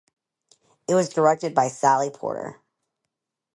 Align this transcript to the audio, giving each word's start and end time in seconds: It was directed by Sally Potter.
It 0.87 0.95
was 0.95 1.09
directed 1.13 1.53
by 1.53 1.67
Sally 1.67 2.09
Potter. 2.09 2.59